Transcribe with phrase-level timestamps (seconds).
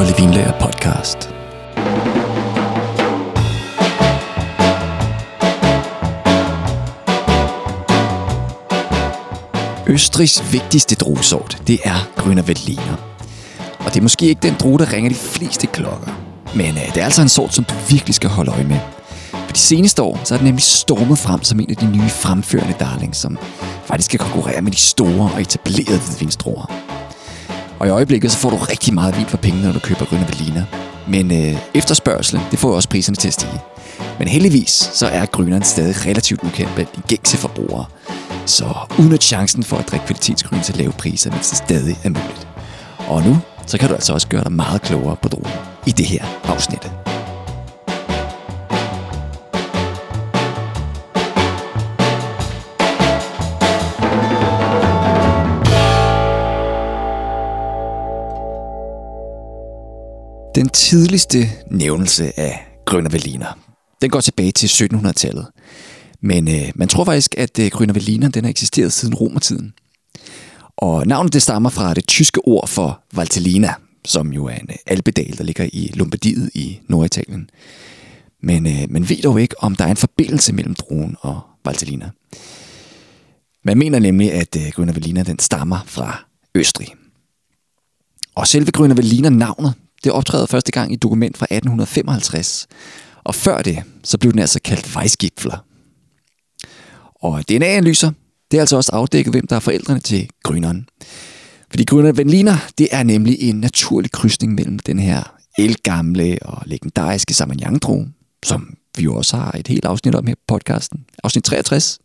[0.00, 1.34] Kolde Vinlager podcast.
[9.86, 12.96] Østrigs vigtigste druesort, det er Grüner Veltliner.
[13.78, 16.10] Og det er måske ikke den drue, der ringer de fleste klokker.
[16.54, 18.78] Men øh, det er altså en sort, som du virkelig skal holde øje med.
[19.30, 22.08] For de seneste år, så er den nemlig stormet frem som en af de nye
[22.08, 23.38] fremførende darlings, som
[23.84, 26.89] faktisk skal konkurrere med de store og etablerede hvidvinsdruer.
[27.80, 30.26] Og i øjeblikket så får du rigtig meget vin for pengene, når du køber Grønne
[30.26, 30.64] Berliner.
[31.08, 33.60] Men øh, efterspørgselen, det får også priserne til at stige.
[34.18, 37.84] Men heldigvis så er grønneren stadig relativt ukendt blandt de gængse forbrugere.
[38.46, 38.64] Så
[38.98, 42.48] uden chancen for at drikke kvalitetsgrøn til lave priser, mens det stadig er muligt.
[43.08, 45.52] Og nu, så kan du altså også gøre dig meget klogere på dronen
[45.86, 47.09] i det her afsnit.
[60.60, 61.38] Den tidligste
[61.70, 63.58] nævnelse af Grønnerveliner,
[64.02, 65.46] den går tilbage til 1700-tallet.
[66.20, 69.72] Men øh, man tror faktisk, at øh, Grønnerveliner den har eksisteret siden romertiden.
[70.76, 74.76] Og navnet det stammer fra det tyske ord for Valtellina, som jo er en øh,
[74.86, 77.50] alpedal, der ligger i Lombardiet i Norditalien.
[78.42, 82.10] Men øh, man ved dog ikke, om der er en forbindelse mellem druen og Valtellina.
[83.64, 86.88] Man mener nemlig, at øh, Grønnervelina den stammer fra Østrig.
[88.34, 92.66] Og selve Grønnerveliner navnet, det optræder første gang i et dokument fra 1855.
[93.24, 95.64] Og før det, så blev den altså kaldt Weissgipfler.
[97.14, 98.12] Og DNA-analyser,
[98.50, 100.88] det er altså også afdækket, hvem der er forældrene til grønneren.
[101.70, 107.34] Fordi grønner Veltliner, det er nemlig en naturlig krydsning mellem den her elgamle og legendariske
[107.34, 107.80] sauvignon
[108.44, 111.98] som vi jo også har et helt afsnit om her på podcasten, afsnit 63.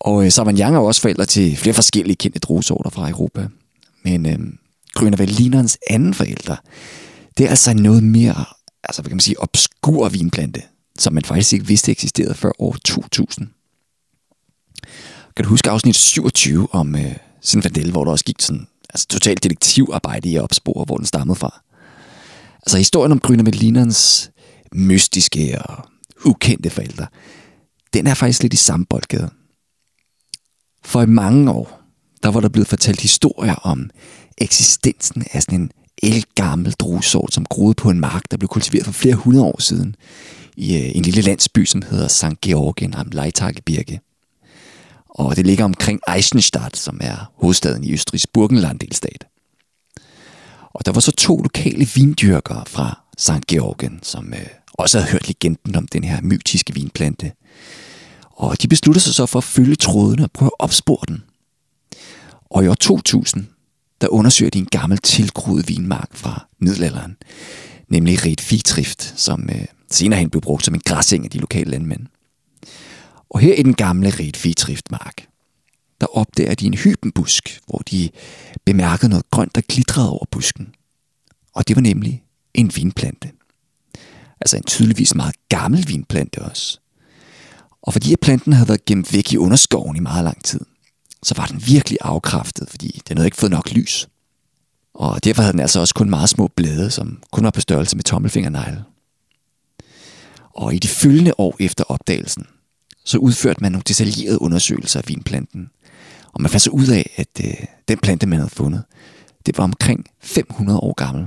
[0.00, 3.48] Og øh, Sauvignon er også forældre til flere forskellige kendte druesorter fra Europa.
[4.04, 4.38] Men øh,
[4.96, 6.56] Grønner Veltlinerens anden forældre,
[7.38, 8.44] det er altså noget mere,
[8.84, 10.62] altså hvad kan man sige, obskur vinplante,
[10.98, 13.48] som man faktisk ikke vidste eksisterede før år 2000.
[15.36, 19.42] Kan du huske afsnit 27 om øh, Sinfandel, hvor der også gik sådan altså totalt
[19.42, 21.62] detektivarbejde i at opspore, hvor den stammede fra?
[22.56, 24.30] Altså historien om Grønner Veltlinerens
[24.72, 25.88] mystiske og
[26.24, 27.06] ukendte forældre,
[27.92, 29.30] den er faktisk lidt i samme boldgade.
[30.84, 31.80] For i mange år,
[32.22, 33.90] der var der blevet fortalt historier om
[34.38, 35.70] eksistensen af sådan en
[36.02, 39.96] elgammel druesort, som groede på en mark, der blev kultiveret for flere hundrede år siden
[40.56, 42.40] i øh, en lille landsby, som hedder St.
[42.42, 44.00] Georgien am Leitagebirge.
[45.08, 49.24] Og det ligger omkring Eisenstadt, som er hovedstaden i Østrigs Burgenland-delstat.
[50.72, 53.46] Og der var så to lokale vindyrkere fra St.
[53.48, 57.32] Georgien, som øh, også havde hørt legenden om den her mytiske vinplante.
[58.30, 61.22] Og de besluttede sig så for at følge trådene og prøve at opspore den.
[62.50, 63.46] Og i år 2000,
[64.00, 67.16] der undersøger de en gammel tilgroet vinmark fra middelalderen,
[67.88, 71.70] nemlig Red Fitrift, som øh, senere hen blev brugt som en græsseng af de lokale
[71.70, 72.06] landmænd.
[73.30, 75.26] Og her i den gamle Red Fitrift-mark,
[76.00, 78.10] der opdager de en hybenbusk, hvor de
[78.64, 80.74] bemærkede noget grønt, der glitrede over busken.
[81.54, 82.24] Og det var nemlig
[82.54, 83.30] en vinplante.
[84.40, 86.80] Altså en tydeligvis meget gammel vinplante også.
[87.82, 90.60] Og fordi planten havde været gemt væk i underskoven i meget lang tid,
[91.26, 94.08] så var den virkelig afkræftet, fordi den havde ikke fået nok lys.
[94.94, 97.96] Og derfor havde den altså også kun meget små blade, som kun var på størrelse
[97.96, 98.84] med tommelfingernegle.
[100.54, 102.46] Og i de følgende år efter opdagelsen,
[103.04, 105.70] så udførte man nogle detaljerede undersøgelser af vinplanten.
[106.32, 107.54] Og man fandt så ud af, at øh,
[107.88, 108.82] den plante, man havde fundet,
[109.46, 111.26] det var omkring 500 år gammel.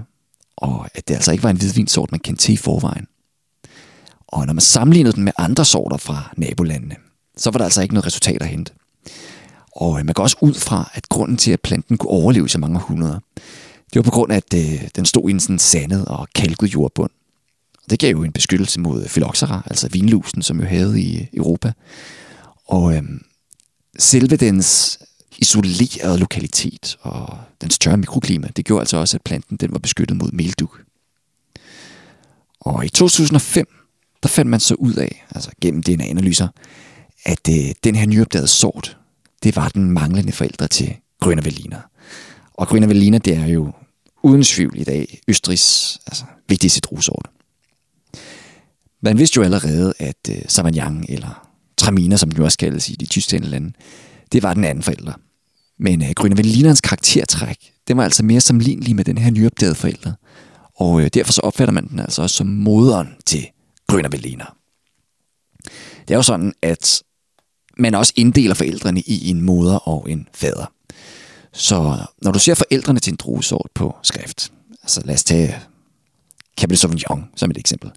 [0.57, 3.07] Og at det altså ikke var en hvidvinsort, man kendte til i forvejen.
[4.27, 6.95] Og når man sammenlignede den med andre sorter fra nabolandene,
[7.37, 8.73] så var der altså ikke noget resultat at hente.
[9.75, 12.59] Og øh, man går også ud fra, at grunden til, at planten kunne overleve så
[12.59, 13.21] mange hundrede,
[13.93, 16.73] det var på grund af, at øh, den stod i en sådan sandet og kalket
[16.73, 17.11] jordbund.
[17.89, 21.73] Det gav jo en beskyttelse mod øh, phylloxera, altså vinlusen, som jo havde i Europa.
[22.67, 23.21] Og øhm,
[23.99, 24.99] selve dens
[25.37, 30.17] isolerede lokalitet og dens tørre mikroklima, det gjorde altså også, at planten den var beskyttet
[30.17, 30.81] mod melduk.
[32.61, 33.67] Og i 2005,
[34.23, 36.47] der fandt man så ud af, altså gennem DNA-analyser,
[37.25, 38.98] at øh, den her nyopdagede sort,
[39.43, 41.79] det var den manglende forældre til Grønner Veliner.
[42.53, 43.71] Og Grønner Veliner, det er jo
[44.23, 47.29] uden tvivl i dag Østrigs altså, vigtigste drusort.
[49.01, 52.95] Man vidste jo allerede, at uh, Sauvignon, eller Traminer, som den jo også kaldes i
[52.95, 53.73] de tyske lande,
[54.31, 55.13] det var den anden forælder.
[55.77, 59.75] Men øh, uh, Grønner Velinerens karaktertræk, det var altså mere sammenlignelig med den her nyopdagede
[59.75, 60.13] forælder.
[60.75, 63.47] Og uh, derfor så opfatter man den altså også som moderen til
[63.87, 64.55] Grønner Veliner.
[66.07, 67.03] Det er jo sådan, at
[67.79, 70.71] man også inddeler forældrene i en moder og en fader.
[71.53, 74.51] Så når du ser forældrene til en druesort på skrift,
[74.83, 75.55] altså lad os tage
[76.57, 77.91] Cabernet Sauvignon som et eksempel,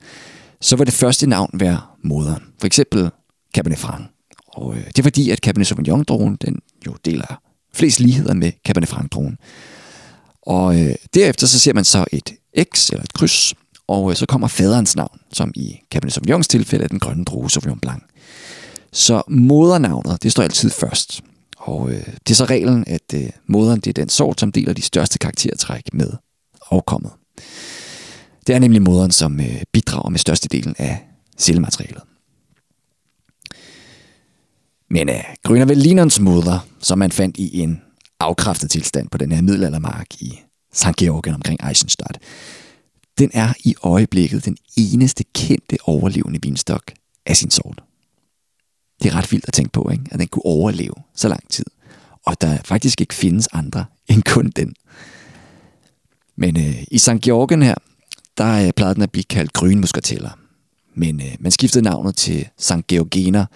[0.61, 2.43] så vil det første navn være moderen.
[2.61, 3.11] For eksempel
[3.55, 4.05] Cabernet Franc.
[4.47, 7.41] Og øh, det er fordi, at Cabernet Sauvignon-druen, den jo deler
[7.75, 9.39] flest ligheder med Cabernet Franc-druen.
[10.43, 12.33] Og øh, derefter så ser man så et
[12.75, 13.55] X eller et kryds,
[13.89, 17.51] og øh, så kommer faderens navn, som i Cabernet Sauvignons tilfælde er den grønne drue
[17.51, 18.03] Sauvignon Blanc.
[18.93, 21.23] Så modernavnet, det står altid først.
[21.57, 24.73] Og øh, det er så reglen, at øh, moderen det er den sort, som deler
[24.73, 26.11] de største karaktertræk med
[26.71, 27.13] afkommet.
[28.47, 30.99] Det er nemlig moderen, som øh, bidrager med størstedelen af
[31.39, 32.03] cellematerialet.
[34.91, 37.81] Men øh, Grønner moder, som man fandt i en
[38.21, 40.41] afkræftet tilstand på den her middelaldermark i
[40.73, 40.97] St.
[40.97, 42.19] Georgen omkring Eisenstadt,
[43.19, 46.93] den er i øjeblikket den eneste kendte overlevende vinstok
[47.27, 47.83] af sin sort.
[49.03, 50.05] Det er ret vildt at tænke på, ikke?
[50.11, 51.65] at den kunne overleve så lang tid.
[52.27, 54.75] Og der faktisk ikke findes andre end kun den.
[56.37, 57.21] Men øh, i St.
[57.23, 57.75] Georgen her,
[58.39, 60.31] der øh, plejede den at blive kaldt grønmuskateller.
[60.95, 62.87] Men øh, man skiftede navnet til St.
[62.89, 63.47] Georgener,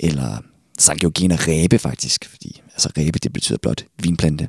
[0.00, 0.38] eller
[0.78, 1.00] St.
[1.00, 4.48] Georgener ræbe faktisk, fordi altså ræbe det betyder blot vinplante.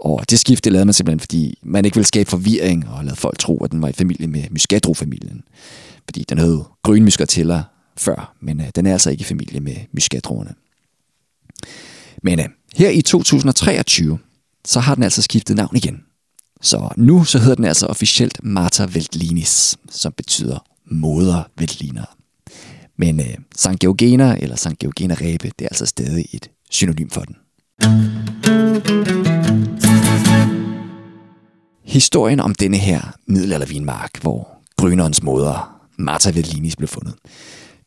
[0.00, 3.38] Og det skifte lavede man simpelthen, fordi man ikke ville skabe forvirring og lade folk
[3.38, 5.42] tro, at den var i familie med Muscatro-familien.
[6.04, 7.04] Fordi den hed Grøn
[7.96, 10.54] før, men øh, den er altså ikke i familie med Muscatroerne.
[12.22, 14.18] Men øh, her i 2023,
[14.64, 16.02] så har den altså skiftet navn igen.
[16.62, 20.58] Så nu så hedder den altså officielt Marta Veltlinis, som betyder
[20.90, 22.04] moder Veltliner.
[22.96, 23.78] Men øh, St.
[23.80, 27.36] Georgena eller Sankt Georgena Ræbe, det er altså stadig et synonym for den.
[31.84, 37.14] Historien om denne her middelaldervinmark, hvor Grønerens moder, Marta Veltlinis, blev fundet,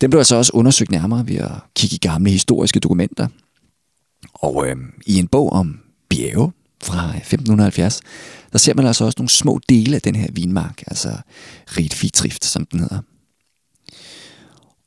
[0.03, 3.27] den blev altså også undersøgt nærmere ved at kigge i gamle historiske dokumenter.
[4.33, 5.79] Og øh, i en bog om
[6.09, 6.51] bjerge
[6.83, 8.01] fra øh, 1570,
[8.51, 11.17] der ser man altså også nogle små dele af den her vinmark, altså
[11.77, 13.00] Riet Fitrift, som den hedder.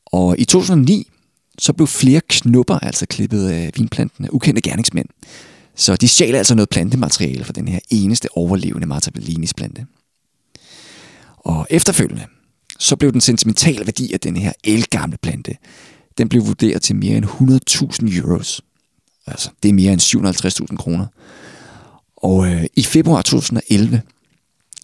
[0.05, 1.11] Og i 2009,
[1.59, 5.07] så blev flere knupper altså klippet af vinplanten af ukendte gerningsmænd.
[5.75, 9.85] Så de stjal altså noget plantemateriale fra den her eneste overlevende Marta Bellinis plante.
[11.37, 12.25] Og efterfølgende,
[12.79, 15.55] så blev den sentimentale værdi af den her elgamle plante,
[16.17, 18.61] den blev vurderet til mere end 100.000 euros.
[19.27, 20.01] Altså, det er mere end
[20.71, 21.05] 750.000 kroner.
[22.17, 24.01] Og øh, i februar 2011,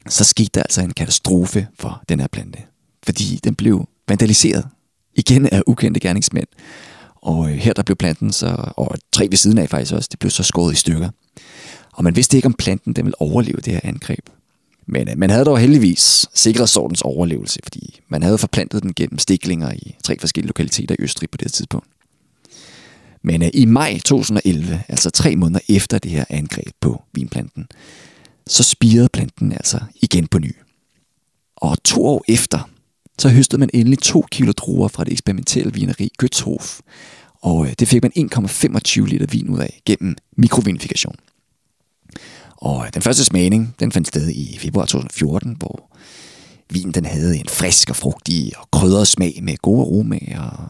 [0.09, 2.59] så skete der altså en katastrofe for den her plante.
[3.03, 4.67] Fordi den blev vandaliseret
[5.15, 6.47] igen af ukendte gerningsmænd.
[7.15, 10.19] Og øh, her der blev planten så, og tre ved siden af faktisk også, det
[10.19, 11.09] blev så skåret i stykker.
[11.93, 14.29] Og man vidste ikke, om planten den ville overleve det her angreb.
[14.85, 19.19] Men øh, man havde dog heldigvis sikret sortens overlevelse, fordi man havde forplantet den gennem
[19.19, 21.87] stiklinger i tre forskellige lokaliteter i Østrig på det tidspunkt.
[23.21, 27.67] Men øh, i maj 2011, altså tre måneder efter det her angreb på vinplanten,
[28.47, 30.55] så spirede planten altså igen på ny.
[31.55, 32.69] Og to år efter,
[33.19, 36.79] så høstede man endelig to kilo druer fra det eksperimentelle vineri Götzhof,
[37.41, 41.15] og øh, det fik man 1,25 liter vin ud af gennem mikrovinifikation.
[42.63, 45.97] Og øh, den første smagning, den fandt sted i februar 2014, hvor
[46.69, 50.67] vinen den havde en frisk og frugtig og krydret smag med gode aromaer og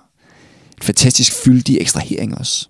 [0.78, 2.68] en fantastisk fyldig ekstrahering også.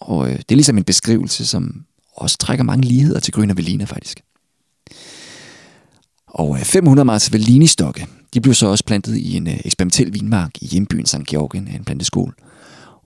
[0.00, 1.84] Og øh, det er ligesom en beskrivelse, som
[2.16, 4.22] også trækker mange ligheder til Grønne Velina faktisk.
[6.26, 10.66] Og øh, 500 Marzavellini-stokke, de blev så også plantet i en øh, eksperimentel vinmark i
[10.66, 11.26] hjembyen St.
[11.26, 12.32] Georgen af en planteskole.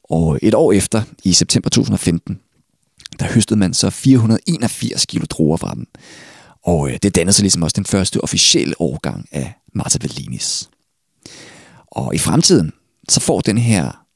[0.04, 2.38] Og et år efter, i september 2015,
[3.18, 5.86] der høstede man så 481 kilo druer fra dem.
[6.62, 10.68] Og øh, det dannede sig ligesom også den første officielle årgang af Marta Bellinis.
[11.86, 12.72] Og i fremtiden,
[13.08, 14.06] så får den her,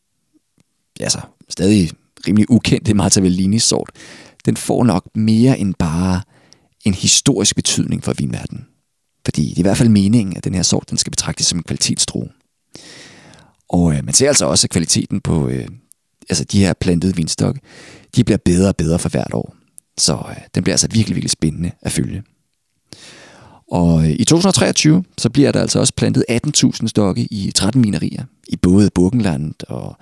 [1.01, 1.91] altså stadig
[2.27, 3.91] rimelig ukendte Marta Bellinis sort,
[4.45, 6.23] den får nok mere end bare
[6.85, 8.67] en historisk betydning for vinverdenen.
[9.25, 11.59] Fordi det er i hvert fald meningen, at den her sort den skal betragtes som
[11.59, 12.29] en kvalitetsdrue.
[13.69, 15.69] Og øh, man ser altså også, at kvaliteten på øh,
[16.31, 17.57] altså de her plantede vinstok,
[18.17, 19.55] de bliver bedre og bedre for hvert år.
[19.99, 22.23] Så øh, den bliver altså virkelig, virkelig spændende at følge.
[23.71, 28.25] Og øh, i 2023, så bliver der altså også plantet 18.000 stokke i 13 minerier,
[28.49, 29.97] i både Burgenland og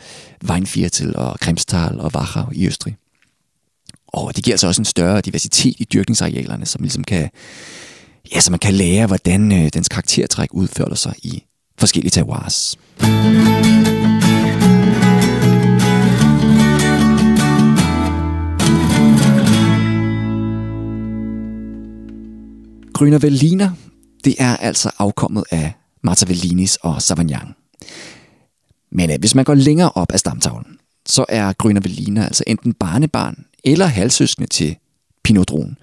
[0.51, 2.97] Weinviertel og Kremstal og Wachau i Østrig.
[4.09, 7.31] Og det giver altså også en større diversitet i dyrkningsarealerne, som ligesom kan,
[8.35, 11.43] ja, så man kan lære, hvordan øh, dens karaktertræk udfører sig i
[11.79, 12.79] forskellige terroirs.
[22.99, 23.71] Grüner Velliner,
[24.25, 27.55] det er altså afkommet af Marta Vellinis og Savagnan.
[28.93, 32.75] Men øh, hvis man går længere op ad stamtavlen, så er Grüner Velliner altså enten
[32.75, 34.77] barnebarn eller halvsøskende til
[35.25, 35.77] Pinot Druen.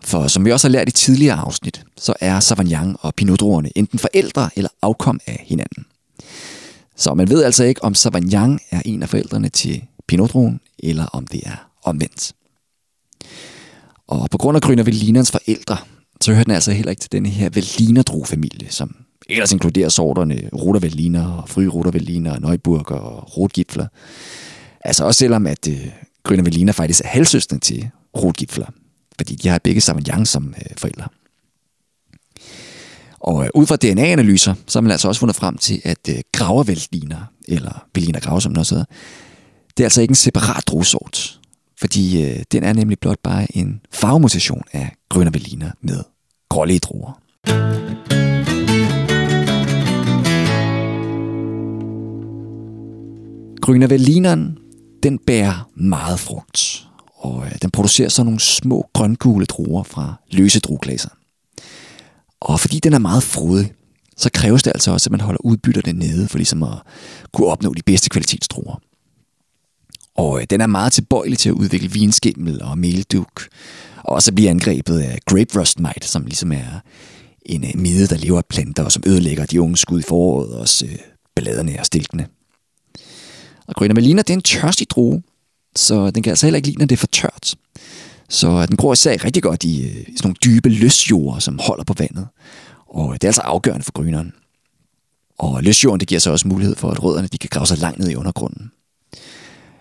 [0.00, 3.42] For som vi også har lært i tidligere afsnit, så er Savagnan og pinot
[3.76, 5.86] enten forældre eller afkom af hinanden.
[6.96, 10.34] Så man ved altså ikke, om Savagnan er en af forældrene til pinot
[10.78, 12.32] eller om det er omvendt.
[14.06, 15.76] Og på grund af Grüner Vellinerens forældre,
[16.22, 18.96] så hører den altså heller ikke til denne her Vellinerdro-familie, som
[19.28, 23.86] ellers inkluderer sorterne Roter og Fry og Veliner, Neuburg og Rotgipfler.
[24.80, 25.86] Altså også selvom, at øh,
[26.22, 28.66] Grønner Veliner faktisk er halvsøsteren til Rotgipfler,
[29.16, 31.08] fordi de har begge Sauvignon som øh, forældre.
[33.20, 36.16] Og øh, ud fra DNA-analyser, så har man altså også fundet frem til, at øh,
[36.32, 38.86] gravervæltliner, eller Berliner Grave, som den også hedder,
[39.76, 41.40] det er altså ikke en separat druesort,
[41.80, 46.02] fordi øh, den er nemlig blot bare en farvemutation af Grønne Velliner med
[46.52, 47.18] grålige druer.
[53.60, 54.58] Grønne Berlineren,
[55.02, 60.60] den bærer meget frugt, og øh, den producerer så nogle små grøngule druer fra løse
[60.60, 61.08] drueglaser.
[62.40, 63.72] Og fordi den er meget frodig,
[64.16, 66.78] så kræves det altså også, at man holder udbytterne nede, for ligesom at
[67.32, 68.80] kunne opnå de bedste kvalitetsdruer.
[70.16, 73.48] Og øh, den er meget tilbøjelig til at udvikle vinskimmel og melduk,
[74.04, 76.80] og også bliver angrebet af grape rust mite, som ligesom er
[77.46, 80.54] en midde, mide, der lever af planter, og som ødelægger de unge skud i foråret,
[80.54, 80.98] og også øh,
[81.78, 82.26] og stilkene.
[83.66, 85.22] Og Grønne Melina, det er en tørstig drue,
[85.76, 87.54] så den kan altså heller ikke lide, når det er for tørt.
[88.28, 91.58] Så øh, den gror især rigtig godt i, øh, i sådan nogle dybe løsjorder, som
[91.58, 92.28] holder på vandet.
[92.86, 94.32] Og det er altså afgørende for grønneren.
[95.38, 97.98] Og løsjorden, det giver så også mulighed for, at rødderne de kan grave sig langt
[97.98, 98.70] ned i undergrunden.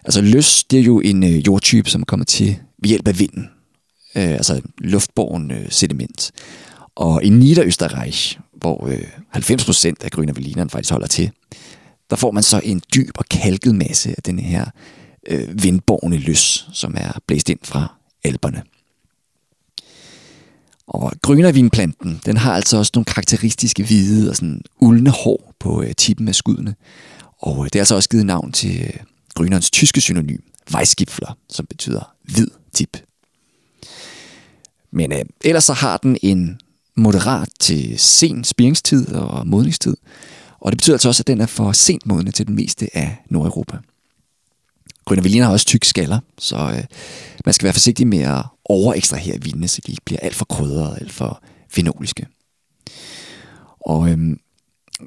[0.03, 3.49] Altså løs, det er jo en øh, jordtype, som kommer til ved hjælp af vinden.
[4.15, 6.31] Øh, altså luftborgen øh, sediment.
[6.95, 11.31] Og i Niederösterreich, hvor øh, 90% af grønne faktisk holder til,
[12.09, 14.65] der får man så en dyb og kalket masse af den her
[15.27, 18.63] øh, vindborgende løs, som er blæst ind fra alberne.
[20.87, 25.95] Og grønnervinplanten, den har altså også nogle karakteristiske hvide og sådan uldne hår på øh,
[25.97, 26.75] tippen af skuddene.
[27.41, 28.93] Og øh, det er altså også givet navn til øh,
[29.35, 30.39] grønnerens tyske synonym,
[30.75, 32.97] Weissgipfler, som betyder hvid tip.
[34.91, 36.59] Men øh, ellers så har den en
[36.95, 39.97] moderat til sen spiringstid og modningstid.
[40.59, 43.17] Og det betyder altså også, at den er for sent modne til den meste af
[43.29, 43.77] Nordeuropa.
[45.05, 46.83] Grønne har også tykke skaller, så øh,
[47.45, 50.97] man skal være forsigtig med at overekstrahere vinene, så de ikke bliver alt for krydrede,
[51.01, 52.27] alt for fenoliske.
[53.81, 54.39] Og øhm,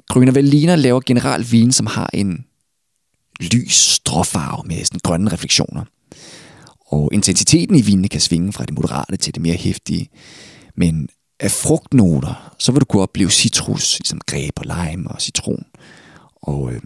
[0.09, 2.45] Grønne Veliner laver generelt vin, som har en
[3.39, 5.83] lys stråfarve med sådan grønne refleksioner.
[6.87, 10.09] Og intensiteten i vinene kan svinge fra det moderate til det mere hæftige.
[10.77, 15.65] Men af frugtnoter, så vil du kunne opleve citrus, ligesom greb og lime og citron.
[16.41, 16.81] Og øh,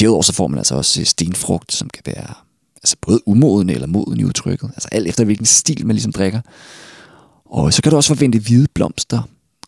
[0.00, 2.34] Derudover så får man altså også øh, stenfrugt, som kan være
[2.76, 4.70] altså både umoden eller moden i udtrykket.
[4.74, 6.40] Altså alt efter hvilken stil man ligesom drikker.
[7.44, 9.22] Og så kan du også forvente hvide blomster.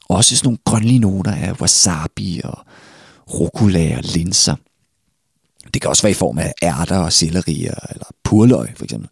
[0.09, 2.59] Også sådan nogle grønlige noter af wasabi og
[3.35, 4.57] rucola og linser.
[5.75, 9.09] Det kan også være i form af ærter og selleri eller purløg for eksempel.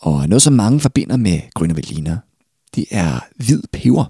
[0.00, 2.18] Og noget, som mange forbinder med grønne veliner,
[2.74, 4.04] det er hvid peber.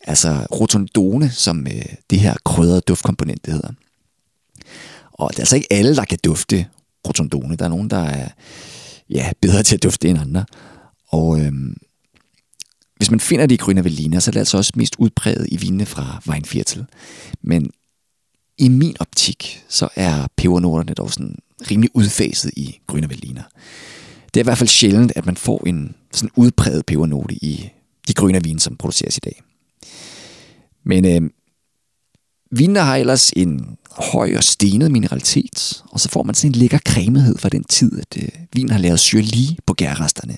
[0.00, 3.72] Altså rotondone, som øh, det her krydrede duftkomponent det hedder.
[5.12, 6.66] Og det er altså ikke alle, der kan dufte
[7.08, 7.56] rotondone.
[7.56, 8.28] Der er nogen, der er
[9.10, 10.44] ja, bedre til at dufte end andre.
[11.08, 11.76] Og øhm,
[12.96, 15.56] hvis man finder det i Grønne Veliner, så er det altså også mest udpræget i
[15.56, 16.86] vinene fra Weinviertel.
[17.42, 17.70] Men
[18.58, 21.38] i min optik, så er pebernoterne dog sådan
[21.70, 23.42] rimelig udfaset i Grønne Veliner.
[24.34, 27.70] Det er i hvert fald sjældent, at man får en sådan udpræget pebernote i
[28.08, 29.42] de grønne vine, som produceres i dag.
[30.84, 31.30] Men øh,
[32.50, 36.78] vinene har ellers en høj og stenet mineralitet, og så får man sådan en lækker
[36.78, 40.36] cremethed fra den tid, at øh, vinen har lavet lige på gærresterne.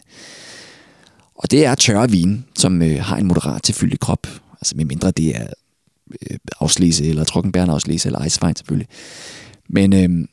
[1.35, 4.85] Og det er tørre vin, som øh, har en moderat til fyldig krop, altså med
[4.85, 5.47] mindre det er
[6.31, 8.89] øh, afslæse, eller trukkenbærende afslæse, eller Eiswein selvfølgelig.
[9.69, 10.29] Men øh,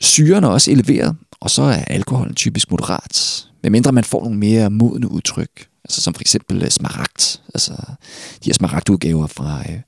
[0.00, 4.70] syren er også eleveret, og så er alkoholen typisk moderat, medmindre man får nogle mere
[4.70, 7.72] modne udtryk, altså som for eksempel øh, smaragd, altså
[8.44, 9.80] de her smaragdudgaver fra øh,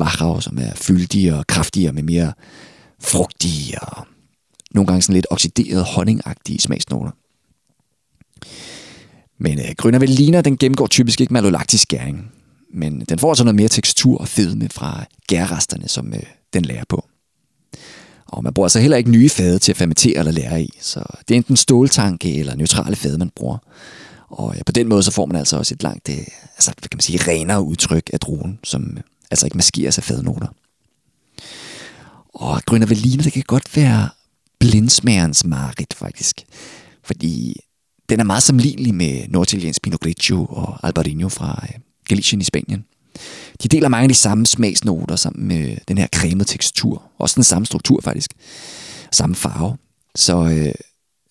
[0.00, 2.32] Wachau, som er fyldige og kraftige med mere
[3.02, 4.06] frugtige og
[4.70, 7.10] nogle gange sådan lidt oxideret honningagtige smagsnoter.
[9.38, 12.32] Men øh, Grønner den gennemgår typisk ikke malolaktisk gæring,
[12.74, 16.84] men den får altså noget mere tekstur og fedme fra gærresterne, som øh, den lærer
[16.88, 17.04] på.
[18.32, 21.04] Og man bruger altså heller ikke nye fade til at fermentere eller lære i, så
[21.28, 23.58] det er enten ståltanke eller neutrale fade, man bruger.
[24.28, 26.18] Og ja, på den måde så får man altså også et langt, det,
[26.56, 30.04] altså, hvad kan man sige, renere udtryk af druen, som øh, altså ikke maskeres af
[30.04, 30.46] fadnoter.
[32.34, 34.08] Og Grønner Veliner, det kan godt være
[34.58, 36.44] blindsmagerens marit, faktisk.
[37.04, 37.60] Fordi
[38.08, 42.84] den er meget sammenlignelig med norditaliensk Pinot Grigio og Albarino fra øh, Galicien i Spanien.
[43.62, 47.02] De deler mange af de samme smagsnoter sammen med øh, den her cremede tekstur.
[47.18, 48.30] Også den samme struktur faktisk.
[49.12, 49.76] Samme farve.
[50.14, 50.74] Så øh,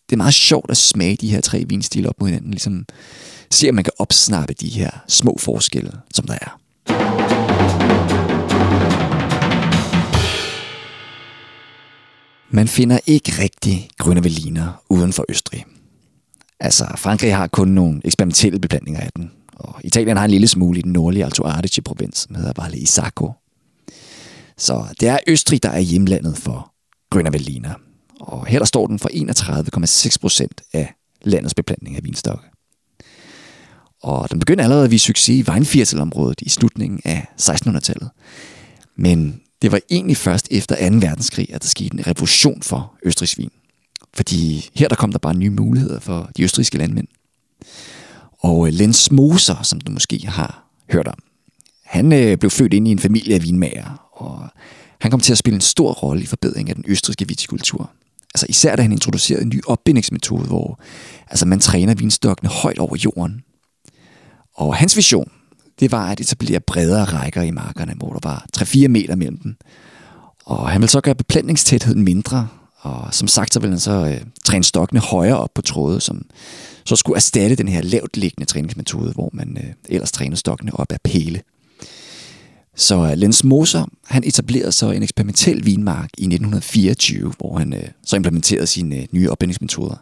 [0.09, 2.51] det er meget sjovt at smage de her tre vinstile op mod hinanden.
[2.51, 2.85] Ligesom
[3.51, 6.59] se, om man kan opsnappe de her små forskelle, som der er.
[12.51, 15.65] Man finder ikke rigtig grønne veliner uden for Østrig.
[16.59, 20.79] Altså, Frankrig har kun nogle eksperimentelle beblandinger af den, og Italien har en lille smule
[20.79, 23.33] i den nordlige Alto Adige-provins, som hedder Valle Isacco.
[24.57, 26.73] Så det er Østrig, der er hjemlandet for
[27.11, 27.73] grønne veliner.
[28.19, 29.09] Og her der står den for
[30.09, 32.43] 31,6 procent af landets beplantning af vinstokke.
[34.03, 38.09] Og den begyndte allerede at vise succes i Weinviertelområdet i slutningen af 1600-tallet.
[38.95, 40.95] Men det var egentlig først efter 2.
[40.95, 43.51] verdenskrig, at der skete en revolution for Østrigs vin.
[44.13, 47.07] Fordi her der kom der bare nye muligheder for de østrigske landmænd.
[48.39, 51.17] Og øh, Lens Lenz Moser, som du måske har hørt om,
[51.85, 54.47] han øh, blev født ind i en familie af vinmager, og
[55.01, 57.91] han kom til at spille en stor rolle i forbedringen af den østriske vitikultur.
[58.33, 60.79] Altså især da han introducerede en ny opbindingsmetode, hvor
[61.27, 63.43] altså, man træner vinstokkene højt over jorden.
[64.55, 65.31] Og hans vision,
[65.79, 69.55] det var at etablere bredere rækker i markerne, hvor der var 3-4 meter mellem dem.
[70.45, 72.47] Og han ville så gøre beplantningstætheden mindre,
[72.81, 76.25] og som sagt, så ville han så øh, træne stokkene højere op på tråde, som
[76.89, 80.91] så skulle erstatte den her lavt liggende træningsmetode, hvor man øh, ellers træner stokkene op
[80.91, 81.41] af pæle.
[82.75, 88.15] Så øh, Moser, han etablerede så en eksperimentel vinmark i 1924, hvor han øh, så
[88.15, 89.95] implementerede sine øh, nye opbindingsmetoder,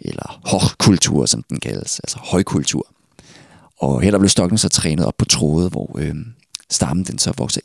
[0.00, 2.86] eller hochkultur, som den kaldes, altså højkultur.
[3.78, 6.14] Og her der blev stokken så trænet op på tråde, hvor øh,
[6.70, 7.60] stammen den så vokser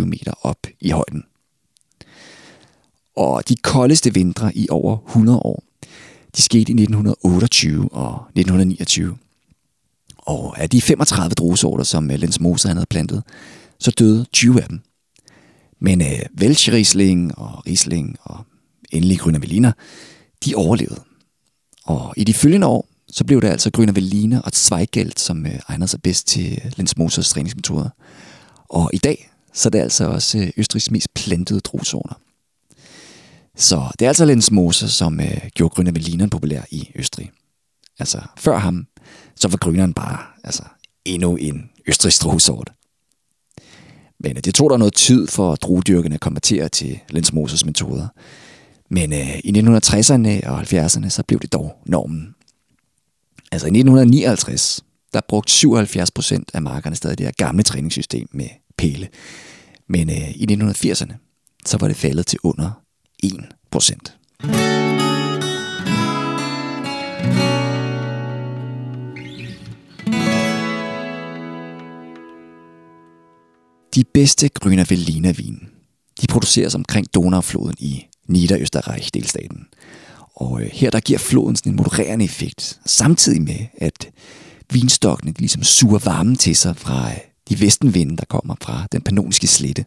[0.00, 1.24] 1,25 meter op i højden.
[3.16, 5.62] Og de koldeste vintre i over 100 år,
[6.36, 9.16] de skete i 1928 og 1929.
[10.18, 13.22] Og af de 35 druesorter, som øh, Lens Moser havde plantet,
[13.78, 14.80] så døde 20 af dem.
[15.80, 18.44] Men øh, Welschriesling og Riesling og
[18.92, 19.72] endelig Grüner
[20.44, 21.00] de overlevede.
[21.84, 25.58] Og i de følgende år, så blev det altså Grüner Velliner og Zweigelt, som øh,
[25.68, 27.88] egner sig bedst til øh, Lens Mosers træningsmetoder.
[28.68, 32.14] Og i dag, så er det altså også øh, Østrigs mest plantede druesorter.
[33.56, 37.30] Så det er altså Lenz Moser, som øh, gjorde Grüner Veltliner populær i Østrig.
[37.98, 38.86] Altså før ham,
[39.36, 40.62] så var Grüneren bare altså,
[41.04, 42.72] endnu en østrigsk druesort.
[44.20, 48.08] Men øh, det tog der noget tid for druedyrkerne at konvertere til Lenz Mosers metoder.
[48.90, 52.34] Men øh, i 1960'erne og 70'erne, så blev det dog normen.
[53.52, 54.84] Altså i 1959,
[55.14, 59.08] der brugte 77 procent af markerne stadig det her gamle træningssystem med pæle.
[59.88, 61.14] Men øh, i 1980'erne,
[61.66, 62.81] så var det faldet til under
[63.22, 64.16] 1 procent.
[73.94, 75.68] De bedste Grüner Veltliner vin,
[76.20, 79.66] de produceres omkring Donaufloden i Niederösterreich-delstaten.
[80.34, 84.10] Og øh, her der giver floden sådan en modererende effekt, samtidig med, at
[84.72, 89.46] vinstokkene ligesom suger varmen til sig fra øh, de vestenvinde, der kommer fra den pannoniske
[89.46, 89.84] slette.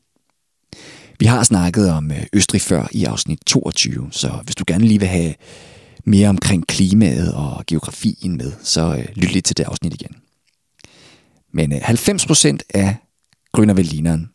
[1.20, 5.00] Vi har snakket om øh, Østrig før i afsnit 22, så hvis du gerne lige
[5.00, 5.34] vil have
[6.06, 10.16] mere omkring klimaet og geografien med, så øh, lyt lige til det afsnit igen.
[11.54, 12.96] Men øh, 90% af
[13.52, 14.30] Grønnervelineren,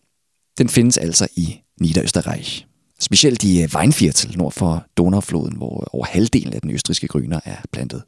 [0.58, 2.64] den findes altså i Niederösterreich.
[3.00, 8.02] Specielt i Weinviertel nord for Donaufloden, hvor over halvdelen af den østriske grøner er plantet.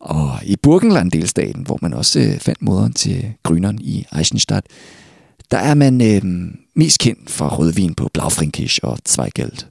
[0.00, 4.66] Og i Burgenland-delstaten, hvor man også fandt moderen til gryneren i Eisenstadt,
[5.50, 6.22] der er man øh,
[6.74, 9.66] mest kendt for rødvin på Blaufränkisch og Zweigelt.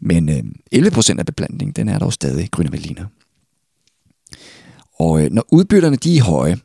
[0.00, 0.42] Men øh,
[0.74, 3.04] 11% af beplantningen, den er dog stadig Grüner
[4.98, 6.58] Og øh, når udbytterne de er høje,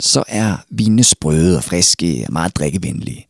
[0.00, 3.26] så er vinene sprøde og friske og meget drikkevenlige.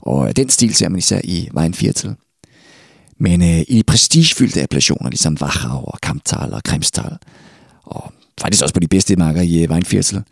[0.00, 2.14] Og øh, den stil ser man især i Weinviertel.
[3.18, 7.16] Men øh, i de prestigefyldte appellationer, ligesom Wachau og Kamptal og Kremstal,
[7.82, 10.22] og faktisk også på de bedste marker i øh, Weinviertel,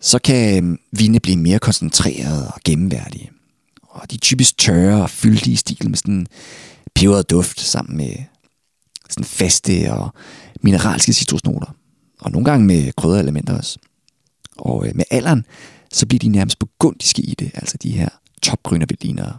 [0.00, 3.30] så kan øh, vine blive mere koncentrerede og gennemværdige.
[3.82, 6.26] Og de er typisk tørre og fyldige i stil med sådan
[6.94, 8.12] peberet duft sammen med
[9.10, 10.14] sådan faste og
[10.60, 11.74] mineralske citrusnoter.
[12.20, 13.78] Og nogle gange med krydderelementer også.
[14.56, 15.44] Og øh, med alderen,
[15.92, 18.08] så bliver de nærmest begundiske i det, altså de her
[18.42, 19.36] topgrønne berlinere.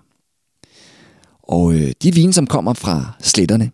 [1.44, 3.72] Og øh, de vine, som kommer fra sletterne,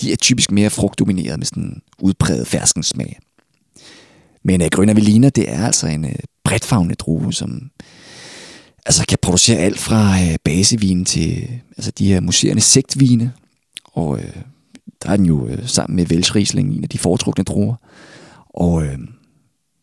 [0.00, 3.18] de er typisk mere frugtdomineret med sådan en udpræget ferskensmag.
[4.44, 7.70] Men øh, Grønne Veliner, det er altså en øh, bredtfagende drue, som
[8.86, 13.32] altså, kan producere alt fra øh, basevin til altså, de her muserende sigtvine.
[13.84, 14.36] Og øh,
[15.02, 17.74] der er den jo øh, sammen med Welsch en af de foretrukne druer.
[18.54, 18.98] Og øh,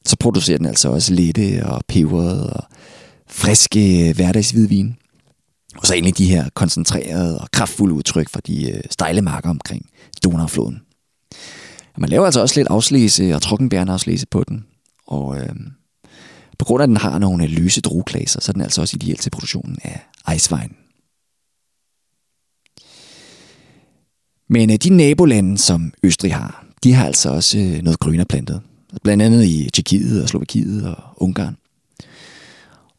[0.05, 2.63] så producerer den altså også lette og peberet og
[3.27, 4.95] friske øh, hverdagshvidvin.
[5.77, 9.85] Og så endelig de her koncentrerede og kraftfulde udtryk fra de øh, stejle marker omkring
[10.23, 10.81] Donaufloden.
[11.97, 13.99] Man laver altså også lidt afslæse og trockenbærne
[14.31, 14.65] på den.
[15.07, 15.55] Og øh,
[16.59, 18.97] på grund af, at den har nogle øh, løse drueklaser, så er den altså også
[19.01, 20.75] ideel til produktionen af ejsvejen.
[24.49, 28.61] Men øh, de nabolande, som Østrig har, de har altså også øh, noget grønere plantet.
[29.03, 31.57] Blandt andet i Tjekkiet og Slovakiet og Ungarn.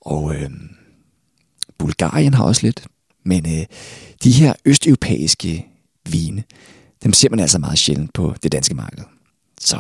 [0.01, 0.51] Og øh,
[1.79, 2.87] Bulgarien har også lidt.
[3.25, 3.67] Men øh,
[4.25, 5.67] de her østeuropæiske
[6.11, 6.45] vine,
[7.03, 9.05] dem ser man altså meget sjældent på det danske marked.
[9.61, 9.77] Så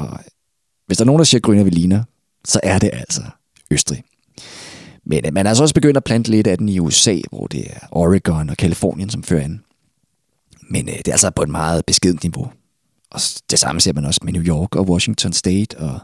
[0.87, 2.05] hvis der er nogen, der siger grønne veliner,
[2.45, 3.23] så er det altså
[3.71, 4.03] Østrig.
[5.05, 7.47] Men øh, man er altså også begyndt at plante lidt af den i USA, hvor
[7.47, 9.65] det er Oregon og Kalifornien, som fører an.
[10.71, 12.53] Men øh, det er altså på et meget beskedent niveau.
[13.11, 16.01] Og det samme ser man også med New York og Washington State, og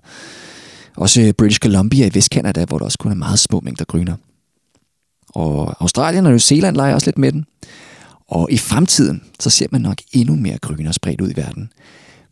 [0.97, 4.17] også øh, British Columbia i Vestkanada, hvor der også kun er meget små mængder gryner.
[5.29, 7.47] Og Australien og New Zealand leger også lidt med den.
[8.29, 11.73] Og i fremtiden, så ser man nok endnu mere gryner spredt ud i verden.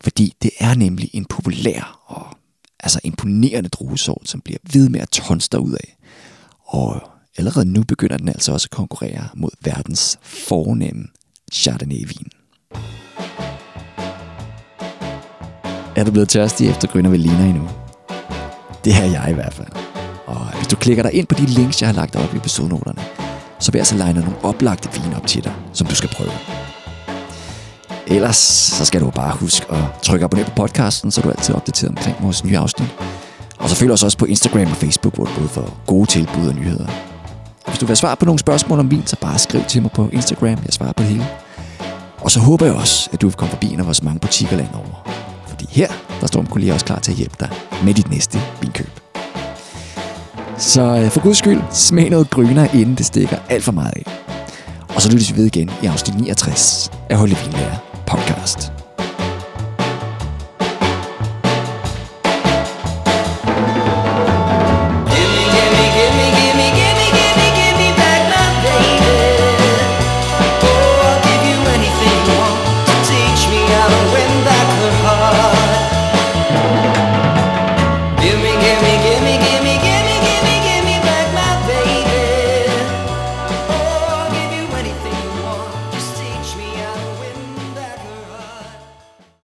[0.01, 2.37] Fordi det er nemlig en populær og
[2.79, 5.97] altså imponerende druesort, som bliver ved med at tonste ud af.
[6.65, 7.01] Og
[7.37, 11.07] allerede nu begynder den altså også at konkurrere mod verdens fornemme
[11.53, 12.29] Chardonnay-vin.
[15.95, 17.69] Er du blevet tørstig efter grønne Velina endnu?
[18.85, 19.71] Det er jeg i hvert fald.
[20.25, 23.01] Og hvis du klikker dig ind på de links, jeg har lagt op i episodenoterne,
[23.63, 26.31] så vil jeg altså line nogle oplagte vin op til dig, som du skal prøve.
[28.07, 28.35] Ellers
[28.77, 31.89] så skal du bare huske at trykke abonner på podcasten, så du er altid opdateret
[31.89, 32.89] omkring vores nye afsnit.
[33.57, 36.47] Og så følg os også på Instagram og Facebook, hvor du både får gode tilbud
[36.47, 36.87] og nyheder.
[37.65, 39.81] Og hvis du vil have svar på nogle spørgsmål om vin, så bare skriv til
[39.81, 40.59] mig på Instagram.
[40.65, 41.27] Jeg svarer på det hele.
[42.21, 44.57] Og så håber jeg også, at du vil komme forbi en af vores mange butikker
[44.57, 45.09] landover.
[45.47, 45.87] Fordi her,
[46.21, 47.49] der står en kollega også klar til at hjælpe dig
[47.83, 49.02] med dit næste vinkøb.
[50.57, 54.03] Så øh, for guds skyld, smag noget gryner, inden det stikker alt for meget af.
[54.95, 57.75] Og så lyttes vi ved igen i afsnit 69 af Holde Vinlærer
[58.07, 58.72] podcast.